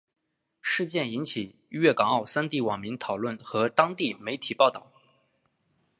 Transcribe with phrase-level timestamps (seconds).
[0.63, 4.91] 事件引起粤港澳三地网民讨论和当地媒体报导。